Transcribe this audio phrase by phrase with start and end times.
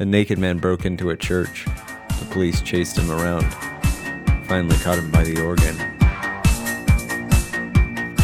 [0.00, 1.66] A naked man broke into a church.
[1.66, 3.44] The police chased him around.
[4.46, 5.76] Finally caught him by the organ.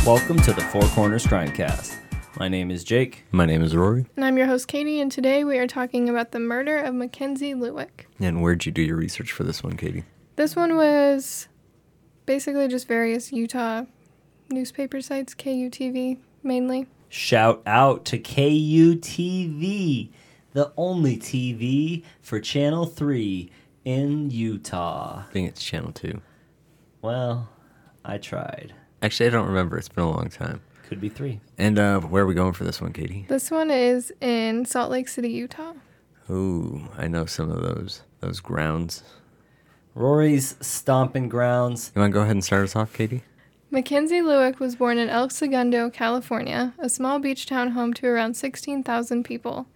[0.06, 1.98] Welcome to the Four Corners Crimecast.
[2.40, 3.26] My name is Jake.
[3.30, 4.06] My name is Rory.
[4.16, 7.52] And I'm your host, Katie, and today we are talking about the murder of Mackenzie
[7.52, 8.06] Lueck.
[8.18, 10.04] And where'd you do your research for this one, Katie?
[10.36, 11.46] This one was
[12.24, 13.84] basically just various Utah
[14.48, 16.86] newspaper sites, KUTV mainly.
[17.10, 20.08] Shout out to KUTV,
[20.56, 23.50] the only TV for Channel 3
[23.84, 25.24] in Utah.
[25.28, 26.18] I think it's Channel 2.
[27.02, 27.50] Well,
[28.06, 28.72] I tried.
[29.02, 29.76] Actually, I don't remember.
[29.76, 30.62] It's been a long time.
[30.88, 31.40] Could be 3.
[31.58, 33.26] And uh, where are we going for this one, Katie?
[33.28, 35.74] This one is in Salt Lake City, Utah.
[36.30, 39.02] Ooh, I know some of those those grounds.
[39.94, 41.92] Rory's stomping grounds.
[41.94, 43.24] You want to go ahead and start us off, Katie?
[43.70, 48.38] Mackenzie Lueck was born in El Segundo, California, a small beach town home to around
[48.38, 49.66] 16,000 people.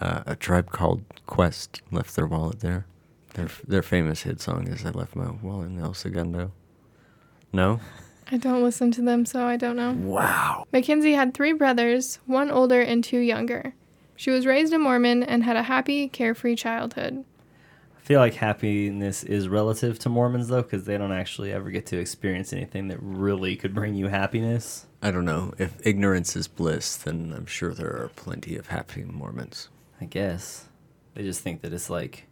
[0.00, 2.86] Uh, a tribe called Quest left their wallet there.
[3.34, 6.52] Their their famous hit song is "I left my wallet in El Segundo."
[7.52, 7.80] No.
[8.30, 9.92] I don't listen to them, so I don't know.
[9.92, 10.66] Wow.
[10.70, 13.72] Mackenzie had three brothers, one older and two younger.
[14.16, 17.24] She was raised a Mormon and had a happy, carefree childhood.
[17.96, 21.86] I feel like happiness is relative to Mormons, though, because they don't actually ever get
[21.86, 24.86] to experience anything that really could bring you happiness.
[25.02, 25.54] I don't know.
[25.56, 29.68] If ignorance is bliss, then I'm sure there are plenty of happy Mormons.
[30.00, 30.66] I guess.
[31.14, 32.26] They just think that it's like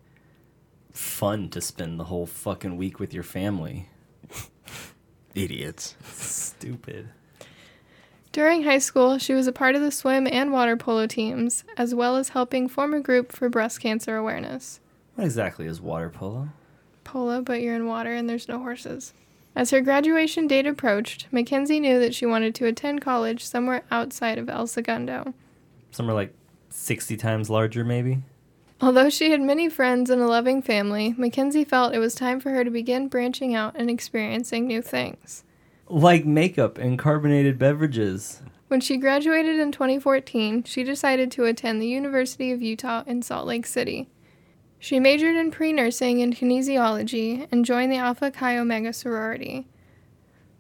[0.93, 3.89] fun to spend the whole fucking week with your family.
[5.35, 5.97] Idiots.
[6.05, 7.09] Stupid.
[8.33, 11.95] During high school, she was a part of the swim and water polo teams, as
[11.95, 14.81] well as helping form a group for breast cancer awareness.
[15.15, 16.51] What exactly is water polo?
[17.03, 19.15] Polo, but you're in water and there's no horses.
[19.55, 24.37] As her graduation date approached, Mackenzie knew that she wanted to attend college somewhere outside
[24.37, 25.33] of El Segundo.
[25.93, 26.35] Somewhere like
[26.77, 28.23] 60 times larger, maybe?
[28.81, 32.51] Although she had many friends and a loving family, Mackenzie felt it was time for
[32.51, 35.45] her to begin branching out and experiencing new things.
[35.89, 38.43] Like makeup and carbonated beverages.
[38.69, 43.47] When she graduated in 2014, she decided to attend the University of Utah in Salt
[43.47, 44.11] Lake City.
[44.79, 49.67] She majored in pre nursing and kinesiology and joined the Alpha Chi Omega sorority.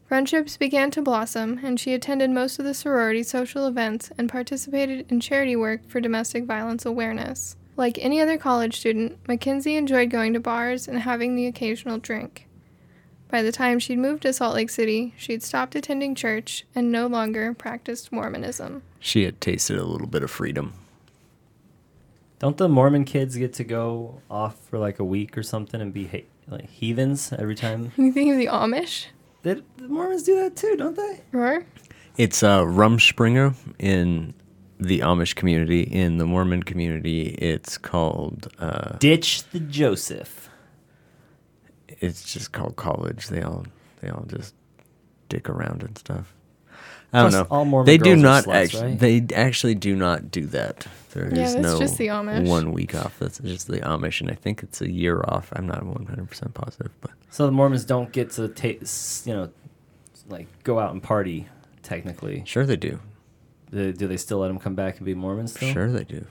[0.06, 5.11] Friendships began to blossom, and she attended most of the sorority social events and participated
[5.11, 7.56] in charity work for domestic violence awareness.
[7.77, 12.47] Like any other college student, Mackenzie enjoyed going to bars and having the occasional drink.
[13.28, 17.09] By the time she'd moved to Salt Lake City, she'd stopped attending church and no
[17.09, 18.83] longer practiced Mormonism.
[19.00, 20.75] She had tasted a little bit of freedom.
[22.39, 25.93] Don't the Mormon kids get to go off for like a week or something and
[25.93, 27.93] be he- like heathens every time?
[27.97, 29.06] You think of the Amish?
[29.47, 31.21] They, the Mormons do that too, don't they?
[31.31, 31.65] Roar?
[32.17, 34.34] It's uh, Rumspringa in
[34.81, 35.83] the Amish community.
[35.83, 38.49] In the Mormon community, it's called.
[38.59, 40.49] Uh, Ditch the Joseph.
[42.01, 43.29] it's just called college.
[43.29, 43.67] They all
[44.01, 44.53] they all just
[45.29, 46.34] dick around and stuff.
[47.13, 47.47] I don't Plus, know.
[47.49, 48.83] all Mormon they do girls are not sluts, actually.
[48.83, 48.99] right?
[48.99, 50.89] They actually do not do that.
[51.16, 52.47] There Yeah, is that's no just the Amish.
[52.47, 53.19] one week off.
[53.19, 55.50] That's just the Amish, and I think it's a year off.
[55.56, 58.82] I'm not 100 percent positive, but So the Mormons don't get to take,
[59.25, 59.50] you know,
[60.28, 61.49] like go out and party.
[61.82, 62.99] Technically, sure they do.
[63.71, 65.54] do, do they still let them come back and be Mormons?
[65.54, 65.72] Still?
[65.72, 66.27] Sure they do.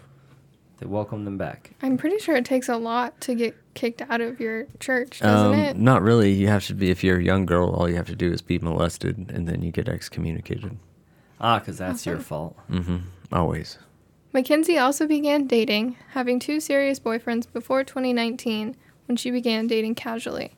[0.79, 1.71] They welcome them back.
[1.81, 5.53] I'm pretty sure it takes a lot to get kicked out of your church, doesn't
[5.53, 5.77] Um, it?
[5.77, 6.33] Not really.
[6.33, 7.69] You have to be if you're a young girl.
[7.69, 10.77] All you have to do is be molested, and then you get excommunicated.
[11.39, 12.57] Ah, because that's your fault.
[12.69, 12.97] Mm-hmm.
[13.31, 13.77] Always.
[14.35, 18.75] Mackenzie also began dating, having two serious boyfriends before 2019
[19.05, 20.57] when she began dating casually.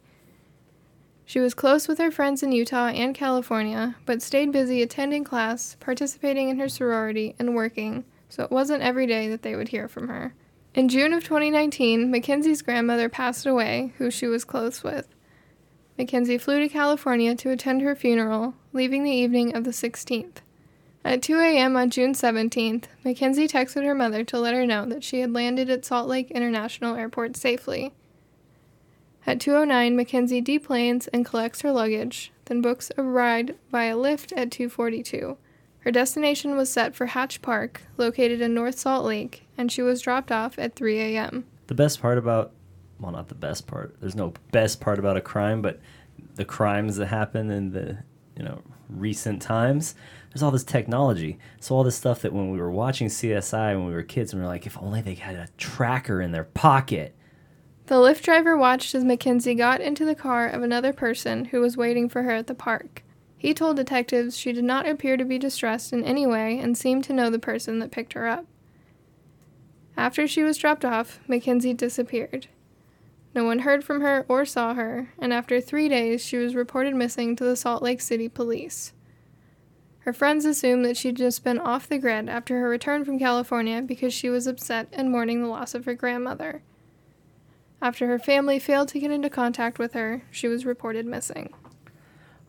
[1.25, 5.77] She was close with her friends in Utah and California, but stayed busy attending class,
[5.79, 9.87] participating in her sorority, and working, so it wasn't every day that they would hear
[9.87, 10.33] from her.
[10.73, 15.07] In June of 2019, Mackenzie's grandmother passed away, who she was close with.
[15.99, 20.37] Mackenzie flew to California to attend her funeral, leaving the evening of the 16th.
[21.07, 21.77] At 2 a.m.
[21.77, 25.69] on June 17th, Mackenzie texted her mother to let her know that she had landed
[25.69, 27.93] at Salt Lake International Airport safely.
[29.25, 34.49] At 2:09, Mackenzie deplanes and collects her luggage, then books a ride via Lyft at
[34.49, 35.37] 2:42.
[35.79, 40.01] Her destination was set for Hatch Park, located in North Salt Lake, and she was
[40.01, 41.45] dropped off at 3 a.m.
[41.67, 42.51] The best part about,
[42.99, 43.95] well, not the best part.
[44.01, 45.79] There's no best part about a crime, but
[46.35, 47.99] the crimes that happen in the,
[48.35, 49.95] you know, recent times.
[50.37, 51.39] There's all this technology.
[51.59, 54.39] So all this stuff that when we were watching CSI when we were kids, and
[54.39, 57.15] we were like, if only they had a tracker in their pocket.
[57.87, 61.75] The Lyft driver watched as Mackenzie got into the car of another person who was
[61.75, 63.01] waiting for her at the park.
[63.35, 67.03] He told detectives she did not appear to be distressed in any way and seemed
[67.05, 68.45] to know the person that picked her up.
[69.97, 72.47] After she was dropped off, Mackenzie disappeared.
[73.33, 76.93] No one heard from her or saw her, and after three days, she was reported
[76.93, 78.93] missing to the Salt Lake City police.
[80.07, 83.81] Her friends assumed that she'd just been off the grid after her return from California
[83.81, 86.61] because she was upset and mourning the loss of her grandmother.
[87.81, 91.53] After her family failed to get into contact with her, she was reported missing.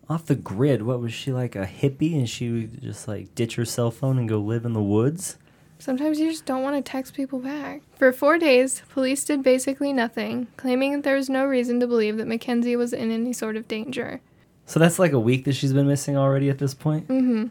[0.09, 3.57] Off the grid, what was she like a hippie and she would just like ditch
[3.57, 5.37] her cell phone and go live in the woods?
[5.81, 7.83] Sometimes you just don't want to text people back.
[7.97, 12.19] For four days, police did basically nothing, claiming that there was no reason to believe
[12.19, 14.21] that Mackenzie was in any sort of danger.
[14.69, 17.09] So that's like a week that she's been missing already at this point?
[17.09, 17.47] Mm-hmm.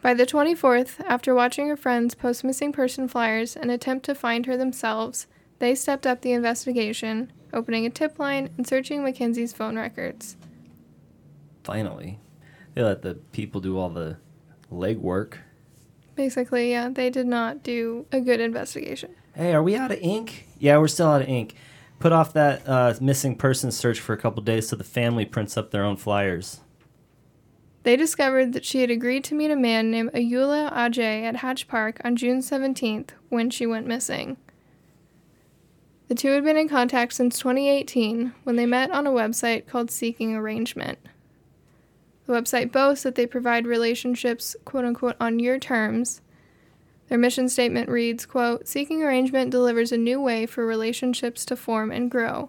[0.00, 4.46] By the 24th, after watching her friends post missing person flyers and attempt to find
[4.46, 5.26] her themselves,
[5.58, 10.38] they stepped up the investigation, opening a tip line and searching Mackenzie's phone records.
[11.62, 12.18] Finally.
[12.74, 14.16] They let the people do all the
[14.72, 15.34] legwork.
[16.14, 19.14] Basically, yeah, they did not do a good investigation.
[19.34, 20.48] Hey, are we out of ink?
[20.58, 21.54] Yeah, we're still out of ink.
[22.02, 25.56] Put off that uh, missing person search for a couple days so the family prints
[25.56, 26.58] up their own flyers.
[27.84, 31.68] They discovered that she had agreed to meet a man named Ayoola Ajay at Hatch
[31.68, 34.36] Park on June 17th when she went missing.
[36.08, 39.88] The two had been in contact since 2018 when they met on a website called
[39.88, 40.98] Seeking Arrangement.
[42.26, 46.20] The website boasts that they provide relationships, quote unquote, on your terms.
[47.12, 51.92] Their mission statement reads, quote, Seeking Arrangement delivers a new way for relationships to form
[51.92, 52.48] and grow.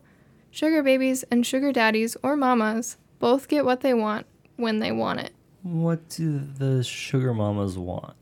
[0.51, 4.25] Sugar babies and sugar daddies or mamas both get what they want
[4.55, 5.33] when they want it.
[5.63, 8.15] What do the sugar mamas want?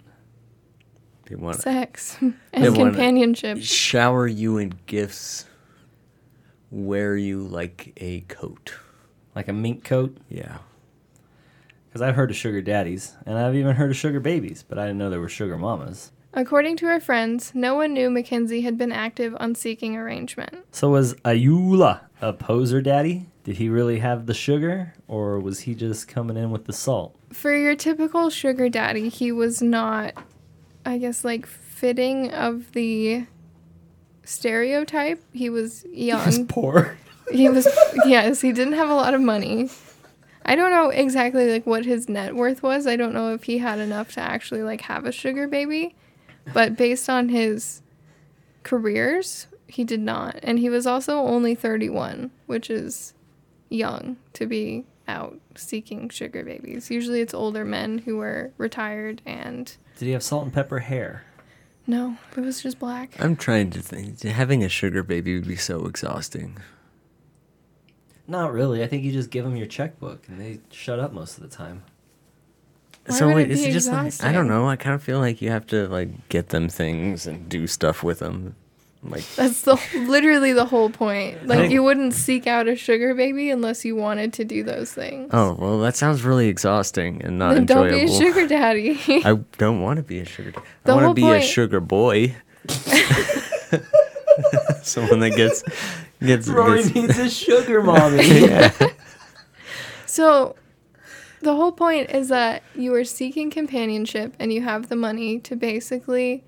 [1.27, 2.33] They want Sex and
[2.75, 3.59] wanna- companionship.
[3.61, 5.45] shower you in gifts,
[6.71, 8.73] wear you like a coat.
[9.35, 10.17] Like a mink coat?
[10.27, 10.57] Yeah.
[11.87, 14.87] Because I've heard of sugar daddies, and I've even heard of sugar babies, but I
[14.87, 16.11] didn't know there were sugar mamas.
[16.33, 20.65] According to her friends, no one knew Mackenzie had been active on Seeking Arrangement.
[20.71, 23.27] So was Ayoola a poser daddy?
[23.43, 27.17] Did he really have the sugar, or was he just coming in with the salt?
[27.33, 30.13] For your typical sugar daddy, he was not,
[30.85, 33.25] I guess, like fitting of the
[34.23, 35.23] stereotype.
[35.33, 36.21] He was young.
[36.31, 36.97] He was poor.
[37.31, 37.67] he was,
[38.05, 39.69] yes, he didn't have a lot of money.
[40.45, 42.87] I don't know exactly like what his net worth was.
[42.87, 45.95] I don't know if he had enough to actually like have a sugar baby,
[46.53, 47.81] but based on his
[48.63, 50.39] careers, he did not.
[50.43, 53.13] And he was also only 31, which is
[53.69, 56.89] young to be out seeking sugar babies.
[56.91, 61.23] Usually it's older men who are retired and Did he have salt and pepper hair?
[61.87, 63.15] no, it was just black.
[63.19, 64.21] I'm trying to think.
[64.21, 66.57] Having a sugar baby would be so exhausting.
[68.27, 68.81] Not really.
[68.83, 71.49] I think you just give them your checkbook, and they shut up most of the
[71.53, 71.83] time.
[73.05, 74.67] Why so wait, it is it just like I don't know.
[74.67, 78.03] I kind of feel like you have to like get them things and do stuff
[78.03, 78.55] with them.
[79.03, 81.47] Like That's the literally the whole point.
[81.47, 84.93] Like think- you wouldn't seek out a sugar baby unless you wanted to do those
[84.93, 85.31] things.
[85.33, 88.99] oh well, that sounds really exhausting and not then don't be a sugar daddy.
[89.25, 90.51] I don't want to be a sugar.
[90.51, 90.65] daddy.
[90.85, 92.35] I want to be a sugar boy.
[94.83, 95.63] Someone that gets
[96.21, 98.23] gets, Rory gets needs a sugar mommy.
[98.41, 98.71] yeah.
[100.05, 100.55] so
[101.41, 105.55] the whole point is that you are seeking companionship and you have the money to
[105.55, 106.43] basically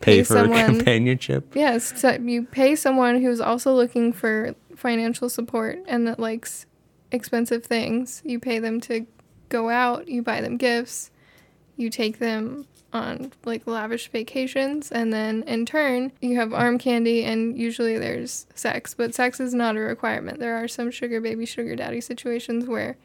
[0.00, 1.54] pay Pay for someone- companionship.
[1.54, 6.66] yes, so you pay someone who's also looking for financial support and that likes
[7.10, 8.22] expensive things.
[8.24, 9.06] You pay them to
[9.48, 11.10] go out, you buy them gifts,
[11.76, 17.24] you take them on like lavish vacations, and then in turn, you have arm candy
[17.24, 20.38] and usually there's sex, but sex is not a requirement.
[20.40, 22.96] There are some sugar baby, sugar daddy situations where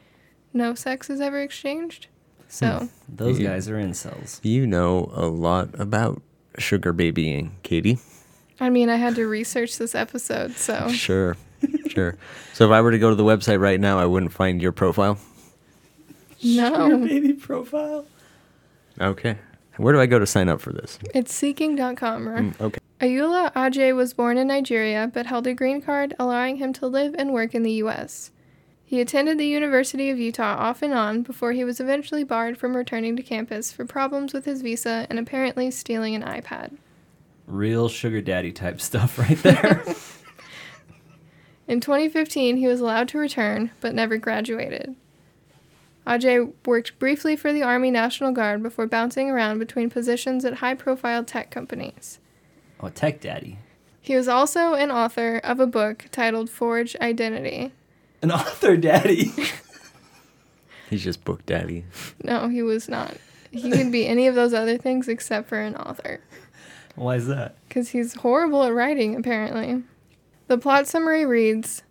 [0.52, 2.06] no sex is ever exchanged.
[2.48, 3.50] So, Those Yeah.
[3.50, 4.40] guys are incels.
[4.42, 6.22] You know a lot about
[6.56, 7.98] sugar babying, Katie.
[8.60, 11.36] I mean, I had to research this episode, so Sure,
[11.88, 12.16] sure.
[12.54, 14.72] So if I were to go to the website right now, I wouldn't find your
[14.72, 15.18] profile.
[16.42, 16.98] no.
[17.06, 18.06] baby profile.
[19.00, 19.36] Okay.
[19.76, 20.98] Where do I go to sign up for this?
[21.14, 22.42] It's seeking.com, right?
[22.42, 22.80] Mm, okay.
[23.00, 27.14] Ayoola Ajay was born in Nigeria but held a green card allowing him to live
[27.16, 28.32] and work in the U.S.
[28.88, 32.74] He attended the University of Utah off and on before he was eventually barred from
[32.74, 36.78] returning to campus for problems with his visa and apparently stealing an iPad.
[37.46, 39.84] Real sugar daddy type stuff right there.
[41.68, 44.96] In 2015, he was allowed to return but never graduated.
[46.06, 50.72] Ajay worked briefly for the Army National Guard before bouncing around between positions at high
[50.72, 52.20] profile tech companies.
[52.80, 53.58] oh, tech daddy.
[54.00, 57.72] He was also an author of a book titled Forge Identity.
[58.22, 59.32] An author daddy.
[60.90, 61.84] He's just book daddy.
[62.22, 63.16] No, he was not.
[63.50, 66.20] He could be any of those other things except for an author.
[66.94, 67.54] Why is that?
[67.68, 69.82] because he's horrible at writing, apparently.
[70.48, 71.82] The plot summary reads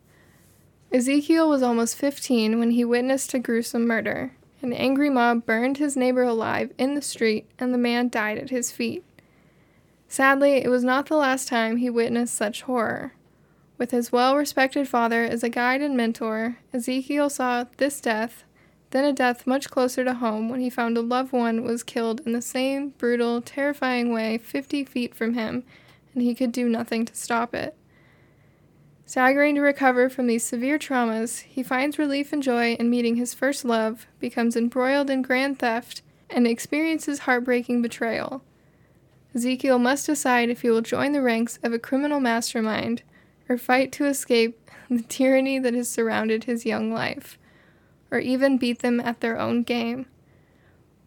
[0.91, 4.31] Ezekiel was almost 15 when he witnessed a gruesome murder.
[4.61, 8.49] An angry mob burned his neighbor alive in the street, and the man died at
[8.49, 9.03] his feet.
[10.07, 13.13] Sadly, it was not the last time he witnessed such horror.
[13.77, 18.43] With his well respected father as a guide and mentor, Ezekiel saw this death,
[18.89, 22.21] then a death much closer to home when he found a loved one was killed
[22.25, 25.63] in the same brutal, terrifying way 50 feet from him,
[26.13, 27.75] and he could do nothing to stop it.
[29.05, 33.33] Staggering to recover from these severe traumas, he finds relief and joy in meeting his
[33.33, 38.41] first love, becomes embroiled in grand theft, and experiences heartbreaking betrayal.
[39.35, 43.03] Ezekiel must decide if he will join the ranks of a criminal mastermind
[43.49, 47.37] or fight to escape the tyranny that has surrounded his young life,
[48.11, 50.05] or even beat them at their own game.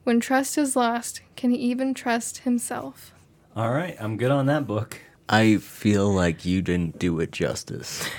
[0.05, 3.13] When trust is lost, can he even trust himself?
[3.55, 4.99] All right, I'm good on that book.
[5.29, 8.09] I feel like you didn't do it justice.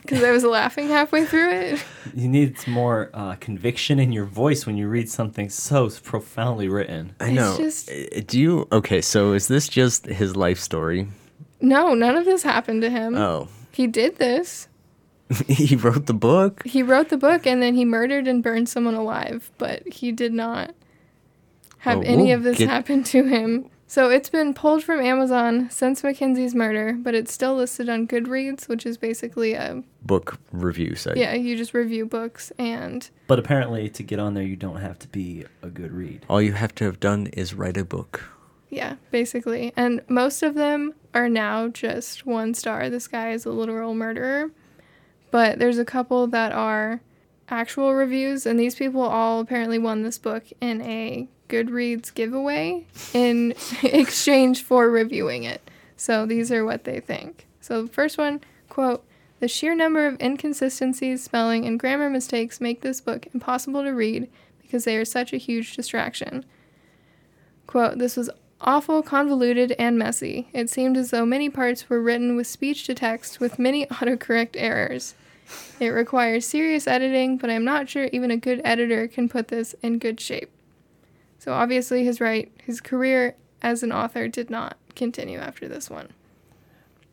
[0.00, 1.84] Because I was laughing halfway through it.
[2.14, 6.68] You need some more uh, conviction in your voice when you read something so profoundly
[6.68, 7.14] written.
[7.20, 7.56] I It's know.
[7.58, 8.66] just- Uh, Do you?
[8.72, 11.08] Okay, so is this just his life story?
[11.60, 13.16] No, none of this happened to him.
[13.16, 14.68] Oh, He did this.
[15.48, 16.62] he wrote the book.
[16.66, 20.32] He wrote the book and then he murdered and burned someone alive, but he did
[20.32, 20.74] not
[21.78, 23.70] have Well, any we'll of this get- happen to him.
[23.86, 28.66] So it's been pulled from Amazon since Mackenzie's murder, but it's still listed on Goodreads,
[28.66, 31.16] which is basically a Book review site.
[31.16, 34.98] yeah, you just review books and But apparently, to get on there, you don't have
[35.00, 36.24] to be a good read.
[36.28, 38.24] All you have to have done is write a book.
[38.74, 39.72] Yeah, basically.
[39.76, 42.90] And most of them are now just one star.
[42.90, 44.50] This guy is a literal murderer.
[45.30, 47.00] But there's a couple that are
[47.48, 53.54] actual reviews, and these people all apparently won this book in a Goodreads giveaway in
[53.82, 55.68] exchange for reviewing it.
[55.96, 57.46] So these are what they think.
[57.60, 59.04] So the first one, quote,
[59.40, 64.30] the sheer number of inconsistencies, spelling, and grammar mistakes make this book impossible to read
[64.62, 66.44] because they are such a huge distraction.
[67.66, 68.30] Quote, this was
[68.64, 70.48] awful, convoluted, and messy.
[70.52, 74.56] It seemed as though many parts were written with speech to text with many autocorrect
[74.56, 75.14] errors.
[75.78, 79.74] It requires serious editing, but I'm not sure even a good editor can put this
[79.82, 80.50] in good shape.
[81.38, 86.08] So obviously his right his career as an author did not continue after this one.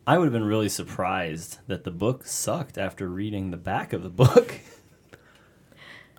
[0.08, 4.04] I would have been really surprised that the book sucked after reading the back of
[4.04, 4.60] the book.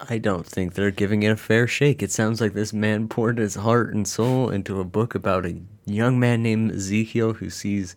[0.09, 2.03] I don't think they're giving it a fair shake.
[2.03, 5.61] It sounds like this man poured his heart and soul into a book about a
[5.85, 7.95] young man named Ezekiel who sees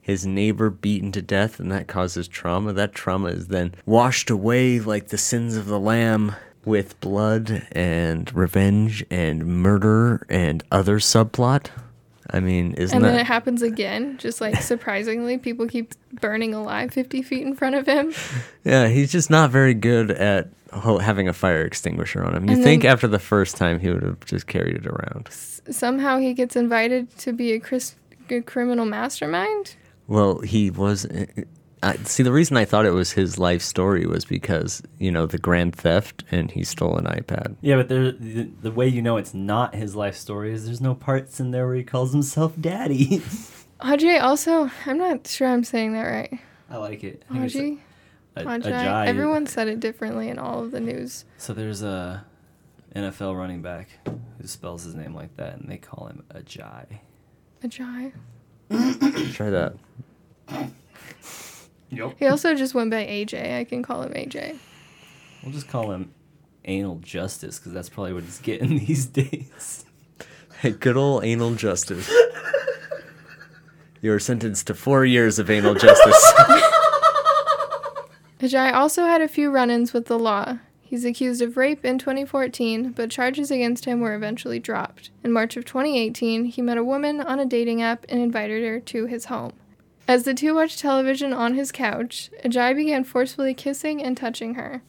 [0.00, 2.72] his neighbor beaten to death and that causes trauma.
[2.72, 8.32] That trauma is then washed away like the sins of the lamb with blood and
[8.34, 11.70] revenge and murder and other subplot.
[12.32, 16.54] I mean, isn't and then that it happens again, just like surprisingly, people keep burning
[16.54, 18.12] alive 50 feet in front of him.
[18.64, 22.48] Yeah, he's just not very good at having a fire extinguisher on him.
[22.48, 25.28] You And think after the first time he would have just carried it around.
[25.30, 27.96] Somehow he gets invited to be a, cris-
[28.28, 29.76] a criminal mastermind.
[30.06, 31.06] Well, he was.
[31.06, 31.26] Eh,
[31.82, 35.10] uh, I see, the reason I thought it was his life story was because you
[35.10, 37.56] know the grand theft, and he stole an iPad.
[37.60, 40.80] yeah, but there, the, the way you know it's not his life story is there's
[40.80, 43.22] no parts in there where he calls himself daddy.
[43.82, 46.38] Audrey also, I'm not sure I'm saying that right.
[46.68, 47.24] I like it.
[47.30, 47.78] I think it's Audrey?
[48.36, 48.62] a- a- Ajay?
[48.72, 49.06] Ajay.
[49.06, 51.24] Everyone said it differently in all of the news.
[51.38, 52.24] So there's a
[52.94, 56.98] NFL running back who spells his name like that, and they call him Ajay.
[57.62, 58.12] Ajay.
[59.34, 59.74] Try that.
[61.90, 62.16] Yep.
[62.18, 63.58] He also just went by AJ.
[63.58, 64.56] I can call him AJ.
[65.42, 66.12] We'll just call him
[66.64, 69.84] Anal Justice because that's probably what he's getting these days.
[70.60, 72.12] Hey, good old anal justice.
[74.02, 76.32] You're sentenced to four years of anal justice.
[78.40, 80.58] Ajay also had a few run ins with the law.
[80.82, 85.10] He's accused of rape in 2014, but charges against him were eventually dropped.
[85.22, 88.80] In March of 2018, he met a woman on a dating app and invited her
[88.80, 89.52] to his home.
[90.10, 94.82] As the two watched television on his couch, Ajay began forcefully kissing and touching her.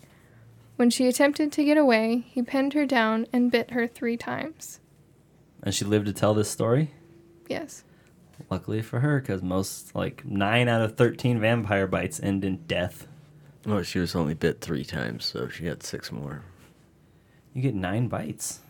[0.78, 4.80] When she attempted to get away, he pinned her down and bit her three times.
[5.62, 6.96] And she lived to tell this story.
[7.48, 7.84] Yes.
[8.50, 13.06] Luckily for her, because most, like, 9 out of 13 vampire bites end in death.
[13.64, 16.42] well, she was only bit three times, so she got six more.
[17.54, 18.62] You get 9 bites.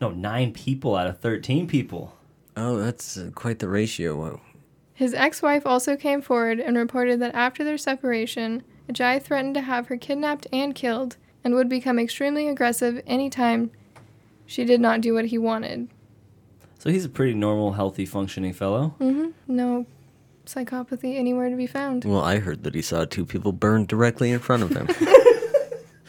[0.00, 2.16] No, 9 people out of 13 people.
[2.56, 4.40] Oh, that's uh, quite the ratio.
[4.96, 5.04] Whoa.
[5.04, 9.62] His ex wife also came forward and reported that after their separation, Ajay threatened to
[9.62, 13.70] have her kidnapped and killed and would become extremely aggressive anytime
[14.46, 15.88] she did not do what he wanted.
[16.78, 18.94] So he's a pretty normal, healthy, functioning fellow.
[19.00, 19.30] Mm-hmm.
[19.48, 19.86] No
[20.46, 22.04] psychopathy anywhere to be found.
[22.04, 24.88] Well, I heard that he saw two people burned directly in front of him.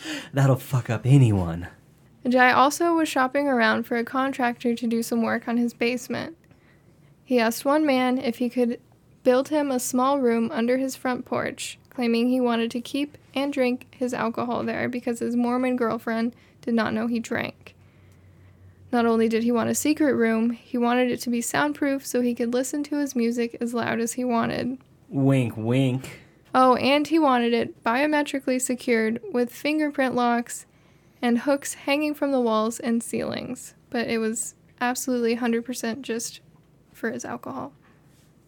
[0.34, 1.68] That'll fuck up anyone.
[2.26, 6.38] Ajay also was shopping around for a contractor to do some work on his basement.
[7.28, 8.80] He asked one man if he could
[9.26, 13.52] build him a small room under his front porch, claiming he wanted to keep and
[13.52, 17.76] drink his alcohol there because his Mormon girlfriend did not know he drank.
[18.94, 22.22] Not only did he want a secret room, he wanted it to be soundproof so
[22.22, 24.78] he could listen to his music as loud as he wanted.
[25.10, 26.22] Wink, wink.
[26.56, 30.66] Oh, and he wanted it biometrically secured with fingerprint locks
[31.22, 33.74] and hooks hanging from the walls and ceilings.
[33.90, 36.40] But it was absolutely 100% just
[36.98, 37.74] for his alcohol,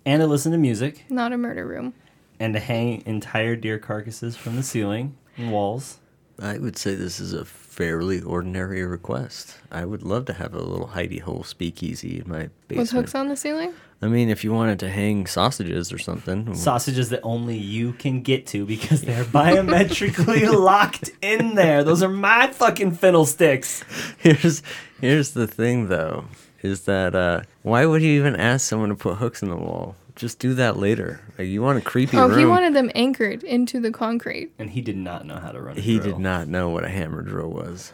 [0.05, 1.05] And to listen to music.
[1.09, 1.93] not a murder room.
[2.39, 5.99] And to hang entire deer carcasses from the ceiling and walls.
[6.41, 9.57] I would say this is a fairly ordinary request.
[9.69, 12.77] I would love to have a little hidey hole speakeasy in my basement.
[12.77, 13.73] With hooks on the ceiling?
[14.01, 16.55] I mean, if you wanted to hang sausages or something.
[16.55, 21.83] Sausages that only you can get to because they're biometrically locked in there.
[21.83, 23.83] Those are my fucking fiddle sticks.
[24.17, 24.63] Here's
[25.01, 26.23] here's the thing though,
[26.61, 29.95] is that uh, why would you even ask someone to put hooks in the wall?
[30.15, 31.21] Just do that later.
[31.37, 32.37] Like you want a creepy Oh, room.
[32.39, 34.51] he wanted them anchored into the concrete.
[34.59, 36.15] And he did not know how to run a He drill.
[36.15, 37.93] did not know what a hammer drill was.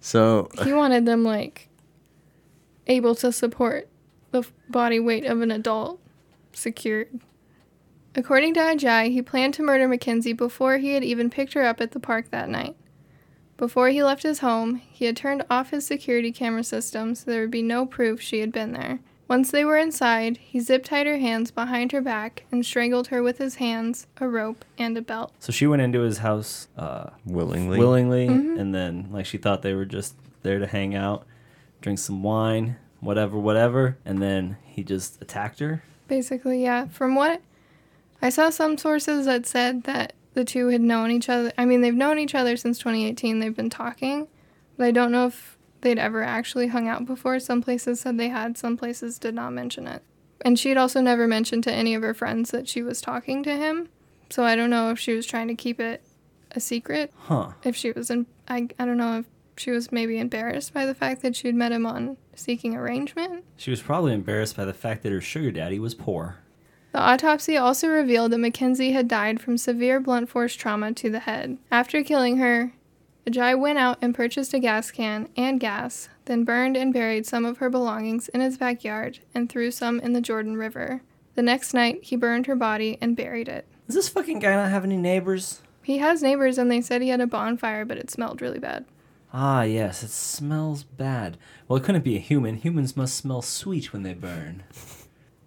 [0.00, 1.68] So He wanted them, like,
[2.86, 3.88] able to support
[4.30, 5.98] the body weight of an adult,
[6.52, 7.08] secured.
[8.14, 11.80] According to Ajay, he planned to murder Mackenzie before he had even picked her up
[11.80, 12.76] at the park that night.
[13.56, 17.42] Before he left his home, he had turned off his security camera system so there
[17.42, 18.98] would be no proof she had been there.
[19.26, 23.22] Once they were inside, he zip tied her hands behind her back and strangled her
[23.22, 25.32] with his hands, a rope, and a belt.
[25.38, 27.78] So she went into his house uh, willingly.
[27.78, 28.58] willingly, Mm-hmm.
[28.58, 31.24] and then like she thought they were just there to hang out,
[31.80, 35.82] drink some wine, whatever, whatever, and then he just attacked her.
[36.06, 36.88] Basically, yeah.
[36.88, 37.40] From what
[38.20, 41.52] I saw, some sources that said that the two had known each other.
[41.56, 43.38] I mean, they've known each other since 2018.
[43.38, 44.28] They've been talking,
[44.76, 47.38] but I don't know if they'd ever actually hung out before.
[47.40, 50.02] Some places said they had, some places did not mention it.
[50.44, 53.42] And she had also never mentioned to any of her friends that she was talking
[53.44, 53.88] to him.
[54.30, 56.02] So I don't know if she was trying to keep it
[56.50, 57.12] a secret.
[57.16, 57.52] Huh.
[57.62, 60.94] If she was in, I, I don't know if she was maybe embarrassed by the
[60.94, 63.44] fact that she'd met him on Seeking Arrangement.
[63.56, 66.38] She was probably embarrassed by the fact that her sugar daddy was poor.
[66.94, 71.18] The autopsy also revealed that Mackenzie had died from severe blunt force trauma to the
[71.18, 71.58] head.
[71.68, 72.70] After killing her,
[73.26, 77.44] Ajay went out and purchased a gas can and gas, then burned and buried some
[77.44, 81.02] of her belongings in his backyard and threw some in the Jordan River.
[81.34, 83.66] The next night, he burned her body and buried it.
[83.88, 85.62] Does this fucking guy not have any neighbors?
[85.82, 88.84] He has neighbors and they said he had a bonfire, but it smelled really bad.
[89.32, 91.38] Ah, yes, it smells bad.
[91.66, 92.54] Well, it couldn't be a human.
[92.54, 94.62] Humans must smell sweet when they burn.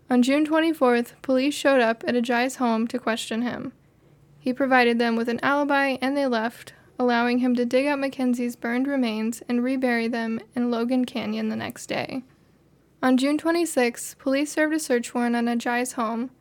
[0.10, 3.74] On June 24th, police showed up at Ajay's home to question him.
[4.40, 8.56] He provided them with an alibi and they left, allowing him to dig up Mackenzie's
[8.56, 12.24] burned remains and rebury them in Logan Canyon the next day.
[13.04, 16.32] On June 26, police served a search warrant on Ajay's home.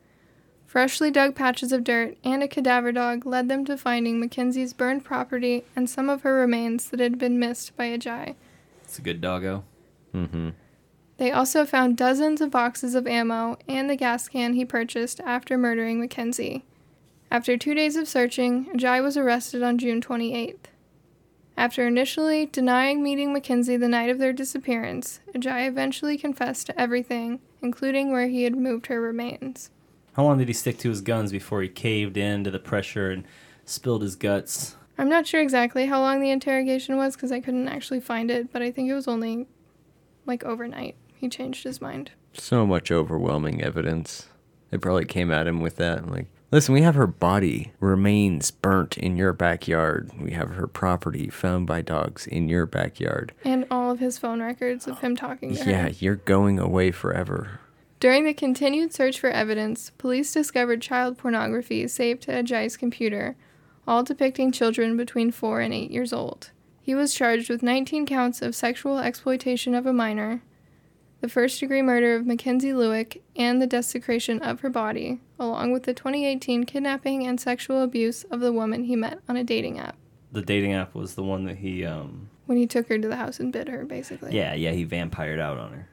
[0.65, 5.03] Freshly dug patches of dirt and a cadaver dog led them to finding Mackenzie's burned
[5.03, 8.35] property and some of her remains that had been missed by Ajay.
[8.83, 9.65] It's a good doggo.
[10.15, 10.49] Mm-hmm.
[11.17, 15.57] They also found dozens of boxes of ammo and the gas can he purchased after
[15.57, 16.63] murdering Mackenzie.
[17.31, 20.67] After two days of searching, Ajay was arrested on June 28th.
[21.57, 27.39] After initially denying meeting Mackenzie the night of their disappearance, Ajay eventually confessed to everything,
[27.63, 29.71] including where he had moved her remains.
[30.13, 33.09] How long did he stick to his guns before he caved in to the pressure
[33.09, 33.25] and
[33.65, 34.75] spilled his guts?
[34.99, 38.53] I'm not sure exactly how long the interrogation was because I couldn't actually find it,
[38.53, 39.47] but I think it was only
[40.27, 40.95] like overnight.
[41.19, 42.11] He changed his mind.
[42.33, 44.27] So much overwhelming evidence.
[44.69, 46.07] They probably came at him with that.
[46.09, 50.11] Like, listen, we have her body remains burnt in your backyard.
[50.19, 53.33] We have her property found by dogs in your backyard.
[53.43, 55.71] And all of his phone records of him talking to her.
[55.71, 57.59] Yeah, you're going away forever.
[57.99, 63.35] During the continued search for evidence, police discovered child pornography saved to Ajay's computer,
[63.87, 66.51] all depicting children between 4 and 8 years old.
[66.79, 70.43] He was charged with 19 counts of sexual exploitation of a minor,
[71.21, 75.83] the first degree murder of Mackenzie Lueck, and the desecration of her body, along with
[75.83, 79.95] the 2018 kidnapping and sexual abuse of the woman he met on a dating app
[80.31, 83.15] The dating app was the one that he, um, when he took her to the
[83.15, 84.35] house and bit her, basically.
[84.35, 85.87] yeah, yeah, he vampired out on her.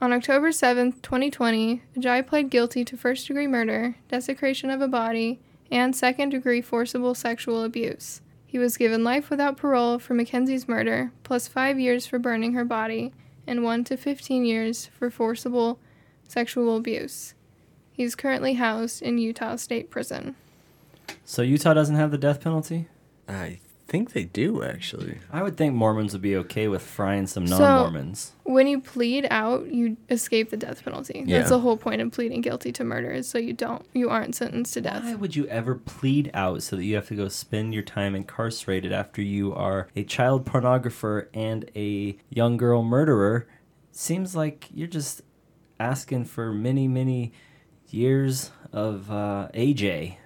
[0.00, 5.40] On October 7th, 2020, Ajay pled guilty to first degree murder, desecration of a body,
[5.72, 8.20] and second degree forcible sexual abuse.
[8.46, 12.64] He was given life without parole for Mackenzie's murder, plus five years for burning her
[12.64, 13.12] body,
[13.48, 15.78] and 1 to 15 years for forcible
[16.28, 17.34] sexual abuse.
[17.90, 20.36] He's currently housed in Utah State Prison.
[21.24, 22.86] So Utah doesn't have the death penalty?
[23.26, 25.18] I think they do actually.
[25.32, 28.34] I would think Mormons would be okay with frying some non-Mormons.
[28.46, 31.24] So, When you plead out, you escape the death penalty.
[31.26, 31.38] Yeah.
[31.38, 34.34] That's the whole point of pleading guilty to murder is so you don't you aren't
[34.34, 35.02] sentenced to death.
[35.02, 38.14] Why would you ever plead out so that you have to go spend your time
[38.14, 43.48] incarcerated after you are a child pornographer and a young girl murderer?
[43.90, 45.22] Seems like you're just
[45.80, 47.32] asking for many, many
[47.88, 50.16] years of uh, AJ.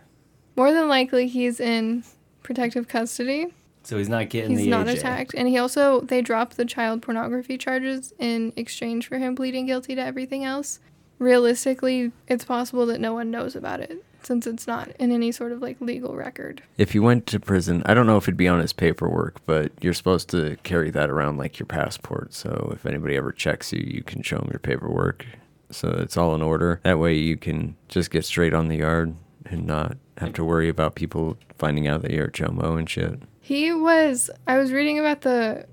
[0.57, 2.03] More than likely he's in
[2.43, 3.47] protective custody.
[3.85, 4.99] So he's not getting He's the not AJ.
[4.99, 5.35] attacked.
[5.35, 9.95] And he also they dropped the child pornography charges in exchange for him pleading guilty
[9.95, 10.79] to everything else.
[11.19, 15.53] Realistically, it's possible that no one knows about it since it's not in any sort
[15.53, 16.63] of like legal record.
[16.79, 19.73] If you went to prison, I don't know if it'd be on his paperwork, but
[19.81, 22.35] you're supposed to carry that around like your passport.
[22.35, 25.27] So if anybody ever checks you, you can show them your paperwork.
[25.71, 26.81] So it's all in order.
[26.85, 29.15] That way you can just get straight on the yard
[29.53, 33.23] and not have to worry about people finding out that you're a chomo and shit.
[33.41, 35.67] He was I was reading about the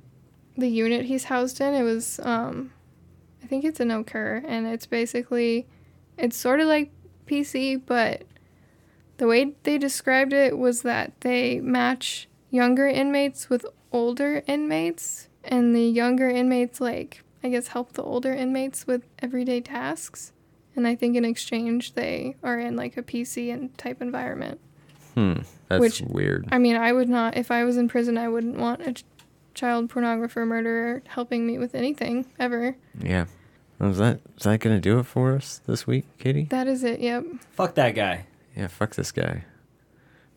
[0.58, 1.74] the unit he's housed in.
[1.74, 2.72] It was um
[3.44, 5.68] I think it's an Okur and it's basically
[6.18, 6.92] it's sort of like
[7.28, 8.24] PC, but
[9.18, 15.76] the way they described it was that they match younger inmates with older inmates and
[15.76, 20.34] the younger inmates like I guess help the older inmates with everyday tasks.
[20.80, 24.62] And I think in exchange they are in like a PC and type environment.
[25.13, 25.34] Hmm.
[25.68, 26.48] That's Which- weird.
[26.54, 29.04] I mean, I would not, if I was in prison, I wouldn't want a ch-
[29.54, 32.78] child pornographer murderer helping me with anything ever.
[32.98, 33.26] Yeah.
[33.82, 36.46] Is that is that gonna do it for us this week, Katie?
[36.46, 37.26] That is it, yep.
[37.52, 38.26] Fuck that guy.
[38.56, 39.44] Yeah, fuck this guy.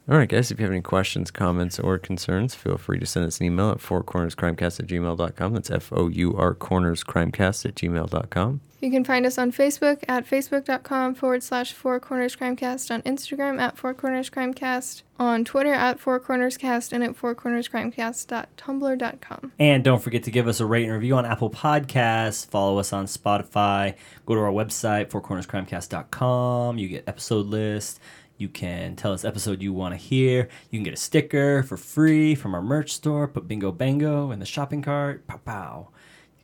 [0.09, 3.27] All right, guys, if you have any questions, comments, or concerns, feel free to send
[3.27, 5.55] us an email at fourcornerscrimecast at gmail.com.
[5.55, 8.61] That's F O U R cornerscrimecast at gmail.com.
[8.81, 13.61] You can find us on Facebook at facebook.com forward slash Four Corners Crimecast, on Instagram
[13.61, 19.53] at Four Corners Crimecast, on Twitter at Four Corners Cast, and at Four Corners Crimecast.tumblr.com.
[19.61, 22.45] And don't forget to give us a rate and review on Apple Podcasts.
[22.45, 23.95] Follow us on Spotify.
[24.27, 26.79] Go to our website, fourcornerscrimecast.com.
[26.79, 28.01] You get episode list.
[28.43, 30.49] You can tell us episode you want to hear.
[30.69, 33.29] You can get a sticker for free from our merch store.
[33.29, 35.29] Put Bingo Bango in the shopping cart.
[35.29, 35.89] Pow pow.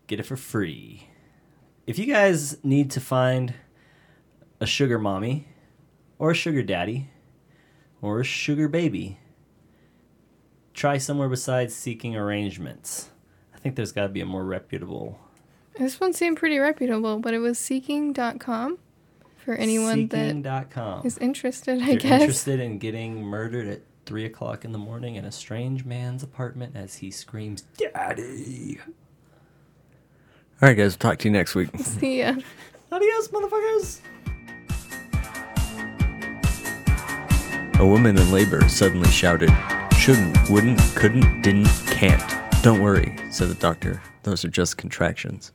[0.07, 1.09] Get it for free.
[1.89, 3.53] If you guys need to find
[4.61, 5.49] a sugar mommy
[6.21, 7.11] or a sugar daddy
[8.01, 9.19] or a sugar baby,
[10.75, 13.11] try somewhere besides seeking arrangements.
[13.53, 15.19] I think there's got to be a more reputable.
[15.77, 18.79] This one seemed pretty reputable, but it was seeking.com
[19.49, 21.07] for anyone that Seeking.com.
[21.07, 22.21] is interested, I you're guess.
[22.21, 26.77] interested in getting murdered at three o'clock in the morning in a strange man's apartment
[26.77, 28.79] as he screams, "Daddy!"
[30.61, 31.71] All right, guys, we'll talk to you next week.
[31.79, 32.35] See ya.
[32.93, 34.01] Adios, motherfuckers.
[37.81, 39.49] A woman in labor suddenly shouted,
[39.97, 42.23] Shouldn't, wouldn't, couldn't, didn't, can't.
[42.63, 44.03] Don't worry, said the doctor.
[44.25, 45.53] Those are just contractions.